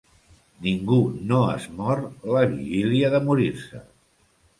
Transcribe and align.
Ningú 0.67 1.01
no 1.31 1.41
es 1.55 1.67
mor 1.81 2.01
la 2.37 2.41
vigília 2.53 3.13
de 3.17 3.21
morir-se. 3.27 3.83